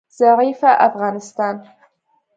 ضعیفه 0.17 0.67
افغانستان 0.79 1.63